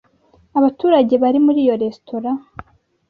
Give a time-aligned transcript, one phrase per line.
[0.59, 2.31] Abaturage bari muri iyo resitora